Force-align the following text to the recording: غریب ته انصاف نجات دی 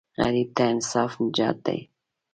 غریب 0.23 0.49
ته 0.55 0.63
انصاف 0.73 1.11
نجات 1.23 1.57
دی 1.65 1.79